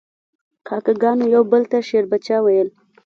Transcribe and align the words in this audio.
کاکه 0.67 0.93
ګانو 1.01 1.25
یو 1.35 1.43
بل 1.51 1.63
ته 1.71 1.77
شیربچه 1.87 2.37
ویل. 2.43 2.69